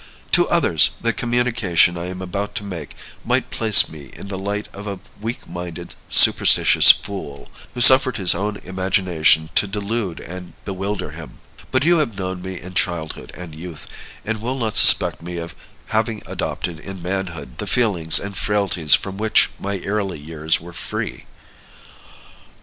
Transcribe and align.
To 0.31 0.49
others, 0.49 0.89
the 0.99 1.13
communication 1.13 1.95
I 1.95 2.07
am 2.07 2.23
about 2.23 2.55
to 2.55 2.63
make 2.63 2.95
might 3.23 3.51
place 3.51 3.87
me 3.87 4.09
in 4.13 4.29
the 4.29 4.39
light 4.39 4.67
of 4.73 4.87
a 4.87 4.99
weak 5.21 5.47
minded, 5.47 5.93
superstitious 6.09 6.89
fool, 6.89 7.51
who 7.75 7.81
suffered 7.81 8.17
his 8.17 8.33
own 8.33 8.57
imagination 8.63 9.51
to 9.53 9.67
delude 9.67 10.19
and 10.19 10.53
bewilder 10.65 11.11
him; 11.11 11.39
but 11.69 11.83
you 11.85 11.99
have 11.99 12.17
known 12.17 12.41
me 12.41 12.59
in 12.59 12.73
childhood 12.73 13.31
and 13.35 13.53
youth, 13.53 13.85
and 14.25 14.41
will 14.41 14.57
not 14.57 14.73
suspect 14.73 15.21
me 15.21 15.37
of 15.37 15.53
having 15.89 16.23
adopted 16.25 16.79
in 16.79 17.03
manhood 17.03 17.59
the 17.59 17.67
feelings 17.67 18.19
and 18.19 18.35
frailties 18.35 18.95
from 18.95 19.17
which 19.17 19.51
my 19.59 19.81
early 19.81 20.17
years 20.17 20.59
were 20.59 20.73
free." 20.73 21.27